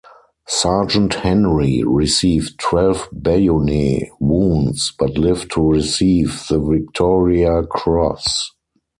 [0.47, 8.49] Sergeant Henry received twelve bayonet wounds but lived to receive the Victoria Cross.